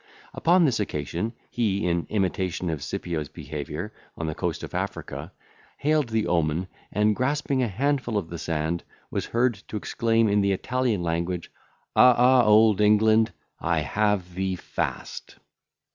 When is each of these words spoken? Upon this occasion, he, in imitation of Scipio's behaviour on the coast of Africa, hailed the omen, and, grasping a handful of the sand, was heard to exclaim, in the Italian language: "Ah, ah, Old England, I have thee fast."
Upon 0.33 0.65
this 0.65 0.79
occasion, 0.79 1.33
he, 1.51 1.85
in 1.85 2.07
imitation 2.09 2.71
of 2.71 2.81
Scipio's 2.81 3.29
behaviour 3.29 3.93
on 4.17 4.25
the 4.25 4.33
coast 4.33 4.63
of 4.63 4.73
Africa, 4.73 5.31
hailed 5.77 6.09
the 6.09 6.25
omen, 6.25 6.67
and, 6.91 7.15
grasping 7.15 7.61
a 7.61 7.67
handful 7.67 8.17
of 8.17 8.31
the 8.31 8.39
sand, 8.39 8.83
was 9.11 9.27
heard 9.27 9.53
to 9.67 9.77
exclaim, 9.77 10.27
in 10.27 10.41
the 10.41 10.53
Italian 10.53 11.03
language: 11.03 11.51
"Ah, 11.95 12.15
ah, 12.17 12.43
Old 12.45 12.81
England, 12.81 13.31
I 13.59 13.81
have 13.81 14.33
thee 14.33 14.55
fast." 14.55 15.37